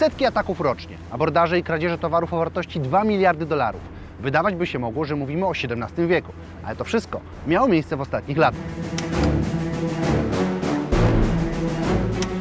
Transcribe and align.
setki 0.00 0.26
ataków 0.26 0.60
rocznie, 0.60 0.96
abordaże 1.10 1.58
i 1.58 1.62
kradzieże 1.62 1.98
towarów 1.98 2.34
o 2.34 2.38
wartości 2.38 2.80
2 2.80 3.04
miliardy 3.04 3.46
dolarów. 3.46 3.80
Wydawać 4.20 4.54
by 4.54 4.66
się 4.66 4.78
mogło, 4.78 5.04
że 5.04 5.16
mówimy 5.16 5.46
o 5.46 5.50
XVII 5.50 6.06
wieku, 6.06 6.32
ale 6.64 6.76
to 6.76 6.84
wszystko 6.84 7.20
miało 7.46 7.68
miejsce 7.68 7.96
w 7.96 8.00
ostatnich 8.00 8.38
latach. 8.38 8.60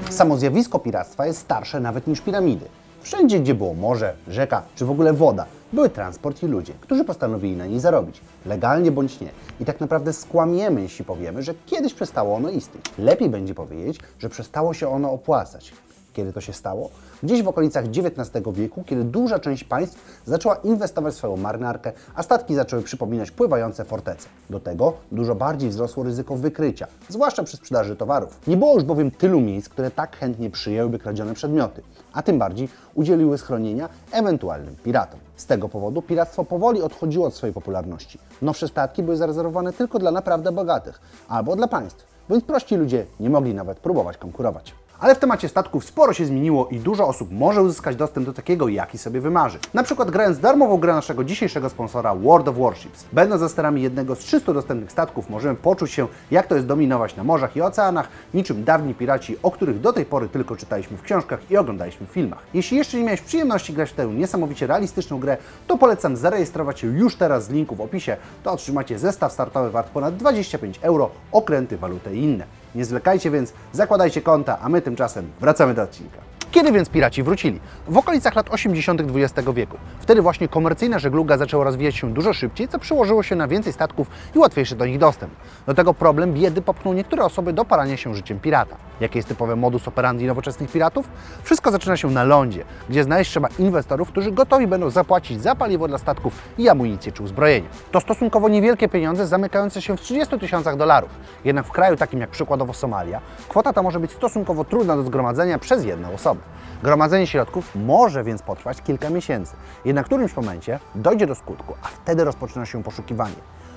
Samo 0.09 0.37
zjawisko 0.37 0.79
piractwa 0.79 1.25
jest 1.25 1.39
starsze 1.39 1.79
nawet 1.79 2.07
niż 2.07 2.21
piramidy. 2.21 2.65
Wszędzie, 3.01 3.39
gdzie 3.39 3.53
było 3.55 3.73
morze, 3.73 4.13
rzeka 4.27 4.61
czy 4.75 4.85
w 4.85 4.91
ogóle 4.91 5.13
woda, 5.13 5.45
były 5.73 5.89
transport 5.89 6.43
i 6.43 6.47
ludzie, 6.47 6.73
którzy 6.81 7.03
postanowili 7.03 7.55
na 7.55 7.65
niej 7.65 7.79
zarobić, 7.79 8.21
legalnie 8.45 8.91
bądź 8.91 9.19
nie. 9.19 9.29
I 9.59 9.65
tak 9.65 9.79
naprawdę 9.79 10.13
skłamiemy, 10.13 10.81
jeśli 10.81 11.05
powiemy, 11.05 11.43
że 11.43 11.53
kiedyś 11.65 11.93
przestało 11.93 12.35
ono 12.35 12.49
istnieć. 12.49 12.85
Lepiej 12.97 13.29
będzie 13.29 13.53
powiedzieć, 13.53 13.99
że 14.19 14.29
przestało 14.29 14.73
się 14.73 14.89
ono 14.89 15.11
opłacać. 15.11 15.73
Kiedy 16.13 16.33
to 16.33 16.41
się 16.41 16.53
stało? 16.53 16.89
Gdzieś 17.23 17.43
w 17.43 17.47
okolicach 17.47 17.85
XIX 17.85 18.45
wieku, 18.53 18.83
kiedy 18.85 19.03
duża 19.03 19.39
część 19.39 19.63
państw 19.63 20.21
zaczęła 20.25 20.55
inwestować 20.55 21.13
w 21.13 21.17
swoją 21.17 21.37
marynarkę, 21.37 21.91
a 22.15 22.23
statki 22.23 22.55
zaczęły 22.55 22.83
przypominać 22.83 23.31
pływające 23.31 23.85
fortece. 23.85 24.29
Do 24.49 24.59
tego 24.59 24.93
dużo 25.11 25.35
bardziej 25.35 25.69
wzrosło 25.69 26.03
ryzyko 26.03 26.35
wykrycia, 26.35 26.87
zwłaszcza 27.09 27.43
przy 27.43 27.57
sprzedaży 27.57 27.95
towarów. 27.95 28.47
Nie 28.47 28.57
było 28.57 28.73
już 28.73 28.83
bowiem 28.83 29.11
tylu 29.11 29.41
miejsc, 29.41 29.69
które 29.69 29.91
tak 29.91 30.17
chętnie 30.17 30.49
przyjęłyby 30.49 30.99
kradzione 30.99 31.33
przedmioty, 31.33 31.81
a 32.13 32.21
tym 32.21 32.39
bardziej 32.39 32.69
udzieliły 32.95 33.37
schronienia 33.37 33.89
ewentualnym 34.11 34.75
piratom. 34.83 35.19
Z 35.35 35.45
tego 35.45 35.69
powodu 35.69 36.01
piractwo 36.01 36.43
powoli 36.43 36.81
odchodziło 36.81 37.27
od 37.27 37.35
swojej 37.35 37.53
popularności. 37.53 38.19
Nowsze 38.41 38.67
statki 38.67 39.03
były 39.03 39.17
zarezerwowane 39.17 39.73
tylko 39.73 39.99
dla 39.99 40.11
naprawdę 40.11 40.51
bogatych 40.51 41.01
albo 41.27 41.55
dla 41.55 41.67
państw, 41.67 42.05
więc 42.29 42.43
prości 42.43 42.75
ludzie 42.75 43.05
nie 43.19 43.29
mogli 43.29 43.53
nawet 43.53 43.79
próbować 43.79 44.17
konkurować. 44.17 44.73
Ale 44.99 45.15
w 45.15 45.19
temacie 45.19 45.49
statków 45.49 45.85
sporo 45.85 46.13
się 46.13 46.25
zmieniło 46.25 46.67
i 46.67 46.79
dużo 46.79 47.07
osób 47.07 47.31
może 47.31 47.61
uzyskać 47.61 47.95
dostęp 47.95 48.25
do 48.25 48.33
takiego, 48.33 48.67
jaki 48.67 48.97
sobie 48.97 49.21
wymarzy. 49.21 49.59
Na 49.73 49.83
przykład 49.83 50.11
grając 50.11 50.39
darmową 50.39 50.77
grę 50.77 50.93
naszego 50.93 51.23
dzisiejszego 51.23 51.69
sponsora 51.69 52.15
World 52.15 52.47
of 52.47 52.57
Warships. 52.57 53.05
Będąc 53.13 53.39
za 53.39 53.49
sterami 53.49 53.81
jednego 53.81 54.15
z 54.15 54.19
300 54.19 54.53
dostępnych 54.53 54.91
statków, 54.91 55.29
możemy 55.29 55.55
poczuć 55.55 55.91
się, 55.91 56.07
jak 56.31 56.47
to 56.47 56.55
jest 56.55 56.67
dominować 56.67 57.15
na 57.15 57.23
morzach 57.23 57.55
i 57.55 57.61
oceanach, 57.61 58.07
niczym 58.33 58.63
dawni 58.63 58.93
piraci, 58.93 59.37
o 59.43 59.51
których 59.51 59.81
do 59.81 59.93
tej 59.93 60.05
pory 60.05 60.29
tylko 60.29 60.55
czytaliśmy 60.55 60.97
w 60.97 61.01
książkach 61.01 61.51
i 61.51 61.57
oglądaliśmy 61.57 62.07
w 62.07 62.09
filmach. 62.09 62.39
Jeśli 62.53 62.77
jeszcze 62.77 62.97
nie 62.97 63.03
miałeś 63.03 63.21
przyjemności 63.21 63.73
grać 63.73 63.89
w 63.89 63.93
tę 63.93 64.07
niesamowicie 64.07 64.67
realistyczną 64.67 65.19
grę, 65.19 65.37
to 65.67 65.77
polecam 65.77 66.15
zarejestrować 66.15 66.79
się 66.79 66.87
już 66.87 67.15
teraz 67.15 67.45
z 67.45 67.49
linku 67.49 67.75
w 67.75 67.81
opisie, 67.81 68.17
to 68.43 68.51
otrzymacie 68.51 68.99
zestaw 68.99 69.33
startowy 69.33 69.71
wart 69.71 69.89
ponad 69.89 70.17
25 70.17 70.79
euro, 70.81 71.09
okręty, 71.31 71.77
walutę 71.77 72.15
i 72.15 72.23
inne. 72.23 72.58
Nie 72.75 72.85
zwlekajcie 72.85 73.31
więc, 73.31 73.53
zakładajcie 73.73 74.21
konta, 74.21 74.59
a 74.59 74.69
my 74.69 74.81
tymczasem 74.81 75.31
wracamy 75.39 75.73
do 75.73 75.81
odcinka. 75.81 76.17
Kiedy 76.51 76.71
więc 76.71 76.89
piraci 76.89 77.23
wrócili? 77.23 77.59
W 77.87 77.97
okolicach 77.97 78.35
lat 78.35 78.49
80. 78.49 79.01
XX 79.01 79.49
wieku. 79.53 79.77
Wtedy 79.99 80.21
właśnie 80.21 80.47
komercyjna 80.47 80.99
żegluga 80.99 81.37
zaczęła 81.37 81.63
rozwijać 81.63 81.95
się 81.95 82.13
dużo 82.13 82.33
szybciej, 82.33 82.67
co 82.67 82.79
przełożyło 82.79 83.23
się 83.23 83.35
na 83.35 83.47
więcej 83.47 83.73
statków 83.73 84.07
i 84.35 84.39
łatwiejszy 84.39 84.75
do 84.75 84.85
nich 84.85 84.97
dostęp. 84.97 85.33
Do 85.67 85.73
tego 85.73 85.93
problem 85.93 86.33
biedy 86.33 86.61
popchnął 86.61 86.93
niektóre 86.93 87.25
osoby 87.25 87.53
do 87.53 87.65
parania 87.65 87.97
się 87.97 88.15
życiem 88.15 88.39
pirata. 88.39 88.75
Jakie 88.99 89.19
jest 89.19 89.27
typowe 89.27 89.55
modus 89.55 89.87
operandi 89.87 90.25
nowoczesnych 90.25 90.71
piratów? 90.71 91.09
Wszystko 91.43 91.71
zaczyna 91.71 91.97
się 91.97 92.11
na 92.11 92.23
lądzie, 92.23 92.63
gdzie 92.89 93.03
znaleźć 93.03 93.31
trzeba 93.31 93.47
inwestorów, 93.59 94.07
którzy 94.07 94.31
gotowi 94.31 94.67
będą 94.67 94.89
zapłacić 94.89 95.41
za 95.41 95.55
paliwo 95.55 95.87
dla 95.87 95.97
statków 95.97 96.33
i 96.57 96.69
amunicję 96.69 97.11
czy 97.11 97.23
uzbrojenie. 97.23 97.67
To 97.91 98.01
stosunkowo 98.01 98.49
niewielkie 98.49 98.89
pieniądze 98.89 99.27
zamykające 99.27 99.81
się 99.81 99.97
w 99.97 100.01
30 100.01 100.39
tysiącach 100.39 100.77
dolarów. 100.77 101.09
Jednak 101.45 101.65
w 101.65 101.71
kraju 101.71 101.97
takim 101.97 102.21
jak 102.21 102.29
przykładowo 102.29 102.73
Somalia, 102.73 103.21
kwota 103.49 103.73
ta 103.73 103.81
może 103.81 103.99
być 103.99 104.11
stosunkowo 104.11 104.63
trudna 104.63 104.95
do 104.95 105.03
zgromadzenia 105.03 105.59
przez 105.59 105.85
jedną 105.85 106.13
osobę. 106.13 106.38
Gromadzenie 106.83 107.27
środków 107.27 107.75
może 107.75 108.23
więc 108.23 108.41
potrwać 108.41 108.81
kilka 108.81 109.09
miesięcy. 109.09 109.55
Jednak 109.85 110.05
w 110.05 110.07
którymś 110.07 110.35
momencie 110.35 110.79
dojdzie 110.95 111.27
do 111.27 111.35
skutku, 111.35 111.73
a 111.81 111.87
wtedy 111.87 112.23
rozpoczyna 112.23 112.65
się 112.65 112.83
poszukiwanie. 112.83 113.35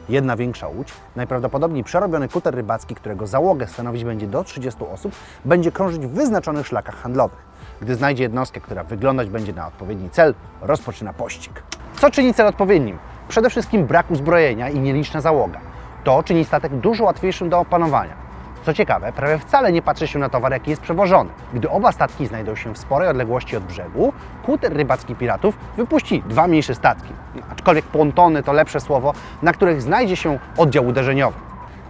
Jedna 0.08 0.36
większa 0.36 0.68
łódź, 0.68 0.92
najprawdopodobniej 1.16 1.84
przerobiony 1.84 2.28
kuter 2.28 2.54
rybacki, 2.54 2.94
którego 2.94 3.26
załogę 3.26 3.66
stanowić 3.66 4.04
będzie 4.04 4.26
do 4.26 4.44
30 4.44 4.84
osób, 4.92 5.12
będzie 5.44 5.72
krążyć 5.72 6.06
w 6.06 6.10
wyznaczonych 6.10 6.66
szlakach 6.66 6.94
handlowych. 6.94 7.38
Gdy 7.80 7.94
znajdzie 7.94 8.22
jednostkę, 8.22 8.60
która 8.60 8.84
wyglądać 8.84 9.30
będzie 9.30 9.52
na 9.52 9.66
odpowiedni 9.66 10.10
cel, 10.10 10.34
rozpoczyna 10.60 11.12
pościg. 11.12 11.62
Co 12.00 12.10
czyni 12.10 12.34
cel 12.34 12.46
odpowiednim? 12.46 12.98
Przede 13.28 13.50
wszystkim 13.50 13.86
brak 13.86 14.10
uzbrojenia 14.10 14.68
i 14.68 14.80
nieliczna 14.80 15.20
załoga. 15.20 15.60
To 16.04 16.22
czyni 16.22 16.44
statek 16.44 16.72
dużo 16.76 17.04
łatwiejszym 17.04 17.48
do 17.48 17.58
opanowania. 17.58 18.21
Co 18.62 18.74
ciekawe, 18.74 19.12
prawie 19.12 19.38
wcale 19.38 19.72
nie 19.72 19.82
patrzy 19.82 20.06
się 20.06 20.18
na 20.18 20.28
towar, 20.28 20.52
jaki 20.52 20.70
jest 20.70 20.82
przewożony. 20.82 21.30
Gdy 21.54 21.70
oba 21.70 21.92
statki 21.92 22.26
znajdą 22.26 22.54
się 22.54 22.74
w 22.74 22.78
sporej 22.78 23.08
odległości 23.08 23.56
od 23.56 23.64
brzegu, 23.64 24.12
kuter 24.42 24.72
rybacki 24.72 25.14
piratów 25.14 25.58
wypuści 25.76 26.22
dwa 26.28 26.46
mniejsze 26.46 26.74
statki, 26.74 27.12
aczkolwiek 27.50 27.84
pontony 27.84 28.42
to 28.42 28.52
lepsze 28.52 28.80
słowo, 28.80 29.12
na 29.42 29.52
których 29.52 29.82
znajdzie 29.82 30.16
się 30.16 30.38
oddział 30.56 30.86
uderzeniowy. 30.86 31.38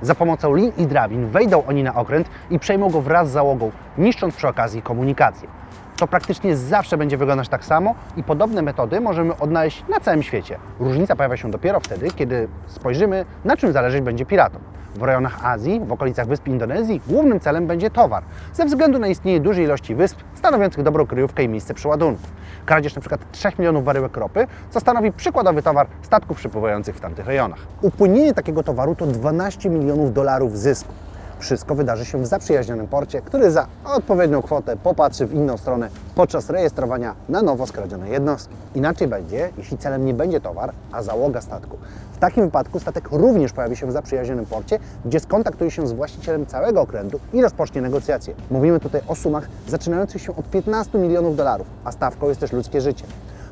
Za 0.02 0.14
pomocą 0.14 0.54
lin 0.54 0.72
i 0.76 0.86
drabin 0.86 1.26
wejdą 1.26 1.64
oni 1.66 1.82
na 1.82 1.94
okręt 1.94 2.30
i 2.50 2.58
przejmą 2.58 2.90
go 2.90 3.00
wraz 3.00 3.28
z 3.28 3.32
załogą, 3.32 3.70
niszcząc 3.98 4.36
przy 4.36 4.48
okazji 4.48 4.82
komunikację. 4.82 5.48
To 5.96 6.06
praktycznie 6.06 6.56
zawsze 6.56 6.96
będzie 6.96 7.16
wyglądać 7.16 7.48
tak 7.48 7.64
samo 7.64 7.94
i 8.16 8.22
podobne 8.22 8.62
metody 8.62 9.00
możemy 9.00 9.36
odnaleźć 9.38 9.84
na 9.88 10.00
całym 10.00 10.22
świecie. 10.22 10.58
Różnica 10.80 11.16
pojawia 11.16 11.36
się 11.36 11.50
dopiero 11.50 11.80
wtedy, 11.80 12.10
kiedy 12.10 12.48
spojrzymy, 12.66 13.24
na 13.44 13.56
czym 13.56 13.72
zależeć 13.72 14.00
będzie 14.00 14.26
piratom. 14.26 14.62
W 14.94 15.02
rejonach 15.02 15.46
Azji, 15.46 15.80
w 15.80 15.92
okolicach 15.92 16.26
wysp 16.26 16.48
Indonezji, 16.48 17.00
głównym 17.08 17.40
celem 17.40 17.66
będzie 17.66 17.90
towar, 17.90 18.22
ze 18.52 18.64
względu 18.64 18.98
na 18.98 19.06
istnienie 19.08 19.40
dużej 19.40 19.64
ilości 19.64 19.94
wysp 19.94 20.18
stanowiących 20.34 20.82
dobrą 20.82 21.06
kryjówkę 21.06 21.42
i 21.42 21.48
miejsce 21.48 21.74
przeładunku. 21.74 22.22
Kradzież 22.66 22.96
np. 22.96 23.18
3 23.32 23.48
milionów 23.58 23.84
baryłek 23.84 24.16
ropy, 24.16 24.46
co 24.70 24.80
stanowi 24.80 25.12
przykładowy 25.12 25.62
towar 25.62 25.86
statków 26.02 26.36
przepływających 26.36 26.96
w 26.96 27.00
tamtych 27.00 27.26
rejonach. 27.26 27.58
Upłynienie 27.82 28.34
takiego 28.34 28.62
towaru 28.62 28.94
to 28.94 29.06
12 29.06 29.70
milionów 29.70 30.12
dolarów 30.12 30.58
zysku. 30.58 30.92
Wszystko 31.42 31.74
wydarzy 31.74 32.04
się 32.04 32.18
w 32.18 32.26
zaprzyjaźnionym 32.26 32.88
porcie, 32.88 33.22
który 33.22 33.50
za 33.50 33.66
odpowiednią 33.84 34.42
kwotę 34.42 34.76
popatrzy 34.76 35.26
w 35.26 35.34
inną 35.34 35.56
stronę 35.56 35.88
podczas 36.14 36.50
rejestrowania 36.50 37.14
na 37.28 37.42
nowo 37.42 37.66
skradzionej 37.66 38.12
jednostki. 38.12 38.54
Inaczej 38.74 39.08
będzie, 39.08 39.50
jeśli 39.58 39.78
celem 39.78 40.04
nie 40.04 40.14
będzie 40.14 40.40
towar, 40.40 40.72
a 40.92 41.02
załoga 41.02 41.40
statku. 41.40 41.78
W 42.12 42.18
takim 42.18 42.44
wypadku 42.44 42.80
statek 42.80 43.08
również 43.12 43.52
pojawi 43.52 43.76
się 43.76 43.86
w 43.86 43.92
zaprzyjaźnionym 43.92 44.46
porcie, 44.46 44.78
gdzie 45.04 45.20
skontaktuje 45.20 45.70
się 45.70 45.86
z 45.86 45.92
właścicielem 45.92 46.46
całego 46.46 46.80
okrętu 46.80 47.20
i 47.32 47.42
rozpocznie 47.42 47.80
negocjacje. 47.80 48.34
Mówimy 48.50 48.80
tutaj 48.80 49.00
o 49.08 49.14
sumach 49.14 49.48
zaczynających 49.68 50.22
się 50.22 50.36
od 50.36 50.50
15 50.50 50.98
milionów 50.98 51.36
dolarów, 51.36 51.66
a 51.84 51.92
stawką 51.92 52.28
jest 52.28 52.40
też 52.40 52.52
ludzkie 52.52 52.80
życie. 52.80 53.04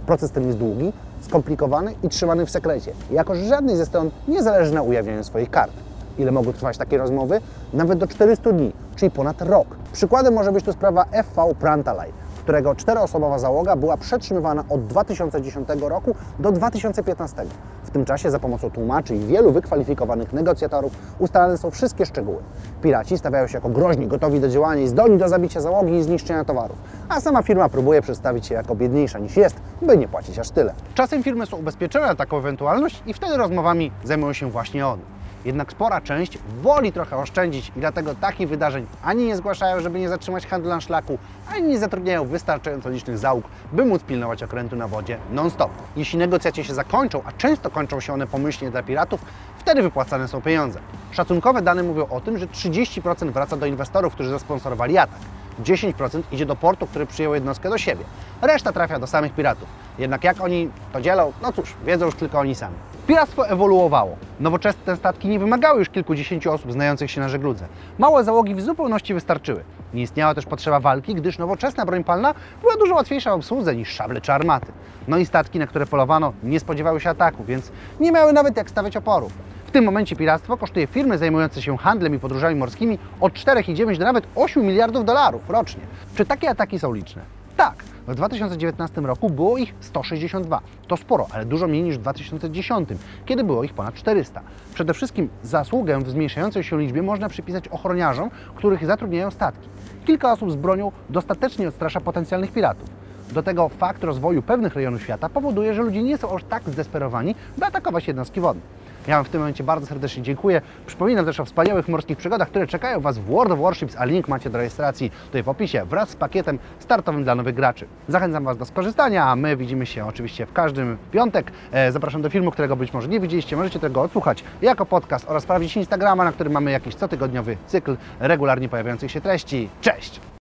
Proces 0.07 0.31
ten 0.31 0.47
jest 0.47 0.59
długi, 0.59 0.93
skomplikowany 1.21 1.95
i 2.03 2.09
trzymany 2.09 2.47
w 2.47 2.51
sekrecie, 2.51 2.93
jako 3.11 3.35
że 3.35 3.45
żadnej 3.45 3.77
ze 3.77 3.87
stron 3.87 4.11
nie 4.29 4.43
zależy 4.43 4.75
na 4.75 4.83
ujawnianiu 4.83 5.25
swoich 5.25 5.51
kart. 5.51 5.73
Ile 6.21 6.33
mogą 6.33 6.53
trwać 6.53 6.79
takie 6.79 6.99
rozmowy? 6.99 7.41
Nawet 7.73 7.99
do 7.99 8.07
400 8.07 8.53
dni, 8.53 8.73
czyli 8.97 9.11
ponad 9.11 9.43
rok. 9.43 9.67
Przykładem 9.93 10.35
może 10.35 10.53
być 10.53 10.65
tu 10.65 10.73
sprawa 10.73 11.05
FV 11.05 11.55
Prantalaj, 11.61 12.13
którego 12.39 12.75
czteroosobowa 12.75 13.39
załoga 13.39 13.77
była 13.77 13.97
przetrzymywana 13.97 14.65
od 14.69 14.87
2010 14.87 15.69
roku 15.81 16.15
do 16.39 16.53
2015. 16.53 17.45
W 17.85 17.91
tym 17.91 18.05
czasie 18.05 18.31
za 18.31 18.39
pomocą 18.39 18.71
tłumaczy 18.71 19.17
i 19.17 19.19
wielu 19.19 19.53
wykwalifikowanych 19.53 20.33
negocjatorów 20.33 20.93
ustalane 21.19 21.59
są 21.59 21.71
wszystkie 21.71 22.07
szczegóły. 22.07 22.39
Piraci 22.83 23.19
stawiają 23.19 23.47
się 23.47 23.55
jako 23.59 23.69
groźni, 23.69 24.07
gotowi 24.07 24.41
do 24.41 24.49
działania 24.49 24.83
i 24.83 24.89
zdolni 24.89 25.19
do 25.19 25.29
zabicia 25.29 25.61
załogi 25.61 25.95
i 25.95 26.03
zniszczenia 26.03 26.45
towarów, 26.45 26.77
a 27.09 27.21
sama 27.21 27.43
firma 27.43 27.69
próbuje 27.69 28.03
przedstawić 28.03 28.47
się 28.47 28.55
jako 28.55 28.75
biedniejsza 28.75 29.19
niż 29.19 29.37
jest, 29.37 29.57
by 29.83 29.97
nie 29.97 30.09
płacić 30.09 30.39
aż 30.39 30.51
tyle. 30.51 30.75
Czasem 30.95 31.23
firmy 31.23 31.47
są 31.47 31.57
ubezpieczone 31.57 32.07
na 32.07 32.15
taką 32.15 32.39
ewentualność 32.39 33.03
i 33.07 33.15
wtedy 33.15 33.37
rozmowami 33.37 33.93
zajmują 34.05 34.33
się 34.33 34.51
właśnie 34.51 34.87
one. 34.87 35.20
Jednak 35.45 35.73
spora 35.73 36.01
część 36.01 36.39
woli 36.63 36.93
trochę 36.93 37.17
oszczędzić 37.17 37.69
i 37.69 37.81
dlatego 37.81 38.15
takich 38.15 38.49
wydarzeń 38.49 38.87
ani 39.03 39.27
nie 39.27 39.37
zgłaszają, 39.37 39.81
żeby 39.81 40.01
nie 40.01 40.09
zatrzymać 40.09 40.47
handlu 40.47 40.71
na 40.71 40.81
szlaku, 40.81 41.19
ani 41.55 41.69
nie 41.69 41.79
zatrudniają 41.79 42.25
wystarczająco 42.25 42.91
licznych 42.91 43.19
załóg, 43.19 43.45
by 43.73 43.85
móc 43.85 44.03
pilnować 44.03 44.43
okrętu 44.43 44.77
na 44.77 44.89
wodzie 44.89 45.19
non-stop. 45.33 45.71
Jeśli 45.97 46.19
negocjacje 46.19 46.65
się 46.65 46.75
zakończą, 46.75 47.23
a 47.25 47.33
często 47.33 47.71
kończą 47.71 48.01
się 48.01 48.13
one 48.13 48.27
pomyślnie 48.27 48.71
dla 48.71 48.83
piratów, 48.83 49.21
wtedy 49.59 49.83
wypłacane 49.83 50.29
są 50.29 50.43
pieniądze. 50.43 50.81
Szacunkowe 51.11 51.63
dane 51.63 51.83
mówią 51.83 52.07
o 52.11 52.21
tym, 52.21 52.39
że 52.39 52.47
30% 52.47 53.31
wraca 53.31 53.57
do 53.57 53.67
inwestorów, 53.67 54.15
którzy 54.15 54.31
zasponsorowali 54.31 54.99
atak. 54.99 55.21
10% 55.65 56.23
idzie 56.33 56.47
do 56.47 56.57
portu, 56.57 56.87
który 56.87 57.07
przyjął 57.07 57.35
jednostkę 57.35 57.71
do 57.71 57.79
siebie. 57.79 58.05
Reszta 58.43 58.73
trafia 58.73 58.99
do 58.99 59.07
samych 59.07 59.35
piratów. 59.35 59.69
Jednak 59.99 60.25
jak 60.25 60.41
oni 60.41 60.71
to 60.93 61.01
dzielą, 61.01 61.33
no 61.43 61.53
cóż, 61.53 61.75
wiedzą 61.87 62.07
już 62.07 62.15
tylko 62.15 62.39
oni 62.39 62.55
sami. 62.55 62.75
Piractwo 63.11 63.49
ewoluowało. 63.49 64.17
Nowoczesne 64.41 64.97
statki 64.97 65.29
nie 65.29 65.39
wymagały 65.39 65.79
już 65.79 65.89
kilkudziesięciu 65.89 66.53
osób 66.53 66.73
znających 66.73 67.11
się 67.11 67.21
na 67.21 67.29
żegludze. 67.29 67.67
Małe 67.99 68.25
załogi 68.25 68.55
w 68.55 68.61
zupełności 68.61 69.15
wystarczyły. 69.15 69.65
Nie 69.95 70.03
istniała 70.03 70.35
też 70.35 70.47
potrzeba 70.47 70.81
walki, 70.81 71.15
gdyż 71.15 71.39
nowoczesna 71.39 71.87
broń 71.87 72.05
palna 72.05 72.35
była 72.61 72.77
dużo 72.77 72.95
łatwiejsza 72.95 73.31
w 73.31 73.35
obsłudze 73.35 73.77
niż 73.77 73.89
szable 73.89 74.21
czy 74.21 74.33
armaty. 74.33 74.73
No 75.09 75.19
i 75.19 75.27
statki, 75.27 75.59
na 75.59 75.67
które 75.67 75.87
polowano, 75.87 76.33
nie 76.43 76.61
spodziewały 76.61 77.01
się 77.01 77.11
ataku, 77.11 77.45
więc 77.45 77.73
nie 78.01 78.13
miały 78.13 78.33
nawet 78.33 78.57
jak 78.57 78.71
stawiać 78.71 78.97
oporu. 78.97 79.31
W 79.67 79.71
tym 79.71 79.85
momencie 79.85 80.17
piractwo 80.17 80.57
kosztuje 80.57 80.87
firmy 80.87 81.19
zajmujące 81.19 81.63
się 81.63 81.79
handlem 81.79 82.15
i 82.15 82.19
podróżami 82.19 82.55
morskimi 82.55 82.99
od 83.21 83.33
4,9 83.33 83.99
do 83.99 84.05
nawet 84.05 84.25
8 84.35 84.63
miliardów 84.63 85.05
dolarów 85.05 85.51
rocznie. 85.51 85.83
Czy 86.15 86.27
takie 86.27 86.51
ataki 86.51 86.79
są 86.79 86.93
liczne? 86.93 87.40
Tak, 87.61 87.85
w 88.09 88.15
2019 88.15 89.01
roku 89.01 89.31
było 89.31 89.57
ich 89.59 89.75
162. 89.81 90.61
To 90.89 90.97
sporo, 90.97 91.27
ale 91.33 91.45
dużo 91.45 91.67
mniej 91.67 91.83
niż 91.83 91.99
w 91.99 92.01
2010, 92.01 92.89
kiedy 93.27 93.45
było 93.45 93.65
ich 93.65 93.75
ponad 93.75 93.95
400. 93.95 94.43
Przede 94.75 94.95
wszystkim 94.95 95.29
zasługę 95.43 95.99
w 95.99 96.11
zmniejszającej 96.11 96.65
się 96.65 96.81
liczbie 96.81 97.03
można 97.03 97.29
przypisać 97.29 97.69
ochroniarzom, 97.69 98.31
których 98.55 98.87
zatrudniają 98.87 99.31
statki. 99.31 99.69
Kilka 100.05 100.33
osób 100.33 100.51
z 100.51 100.57
bronią 100.57 100.93
dostatecznie 101.11 101.69
odstrasza 101.69 102.01
potencjalnych 102.01 102.53
piratów. 102.53 102.89
Do 103.33 103.43
tego 103.43 103.69
fakt 103.69 104.05
rozwoju 104.05 104.43
pewnych 104.43 104.75
rejonów 104.75 105.03
świata 105.03 105.29
powoduje, 105.29 105.75
że 105.75 105.83
ludzie 105.83 106.03
nie 106.03 106.19
są 106.19 106.37
aż 106.37 106.45
tak 106.45 106.63
zdesperowani, 106.69 107.35
by 107.59 107.67
atakować 107.67 108.09
jednostki 108.09 108.41
wodne. 108.41 108.63
Ja 109.07 109.17
Wam 109.17 109.25
w 109.25 109.29
tym 109.29 109.41
momencie 109.41 109.65
bardzo 109.65 109.87
serdecznie 109.87 110.23
dziękuję. 110.23 110.61
Przypominam 110.87 111.25
też 111.25 111.41
o 111.41 111.45
wspaniałych 111.45 111.89
morskich 111.89 112.19
przygodach, 112.19 112.49
które 112.49 112.67
czekają 112.67 113.01
Was 113.01 113.19
w 113.19 113.25
World 113.25 113.53
of 113.53 113.59
Warships, 113.61 113.97
a 113.99 114.05
link 114.05 114.29
macie 114.29 114.51
do 114.51 114.59
rejestracji 114.59 115.11
tutaj 115.27 115.43
w 115.43 115.49
opisie 115.49 115.85
wraz 115.85 116.09
z 116.09 116.17
pakietem 116.17 116.59
startowym 116.79 117.25
dla 117.25 117.35
nowych 117.35 117.55
graczy. 117.55 117.87
Zachęcam 118.09 118.45
Was 118.45 118.57
do 118.57 118.65
skorzystania, 118.65 119.25
a 119.25 119.37
my 119.37 119.57
widzimy 119.57 119.87
się 119.87 120.07
oczywiście 120.07 120.47
w 120.47 120.53
każdym 120.53 120.99
piątek. 121.13 121.53
E, 121.73 121.93
Zapraszam 121.93 122.23
do 122.23 122.31
filmu, 122.31 122.51
którego 122.51 122.77
być 122.77 122.93
może 122.93 123.09
nie 123.09 123.21
widzieliście. 123.21 123.57
Możecie 123.57 123.79
tego 123.79 124.03
odsłuchać 124.03 124.45
jako 124.63 124.87
podcast 124.87 125.31
oraz 125.31 125.43
sprawdzić 125.43 125.77
Instagrama, 125.77 126.25
na 126.25 126.33
którym 126.33 126.53
mamy 126.53 126.71
jakiś 126.71 126.95
cotygodniowy 126.95 127.57
cykl 127.67 127.97
regularnie 128.21 128.69
pojawiających 128.69 129.11
się 129.11 129.21
treści. 129.21 129.69
Cześć! 129.81 130.31